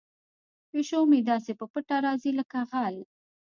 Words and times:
پیشو 0.69 1.01
مې 1.09 1.19
داسې 1.29 1.51
په 1.59 1.65
پټه 1.71 1.97
راځي 2.05 2.31
لکه 2.39 2.59
غل. 2.71 2.95